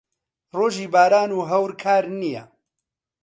ڕۆژی 0.57 0.85
باران 0.93 1.29
و 1.37 1.47
هەور 1.49 1.71
کار 1.83 2.03
نییە. 2.19 2.43